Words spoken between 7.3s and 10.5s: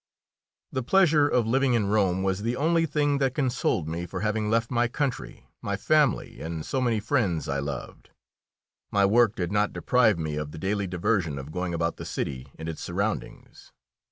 I loved. My work did not deprive me of